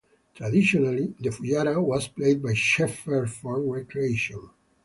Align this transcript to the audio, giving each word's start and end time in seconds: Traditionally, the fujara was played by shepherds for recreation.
Traditionally, 0.33 1.13
the 1.19 1.29
fujara 1.29 1.79
was 1.79 2.07
played 2.07 2.41
by 2.41 2.55
shepherds 2.55 3.33
for 3.37 3.61
recreation. 3.61 4.49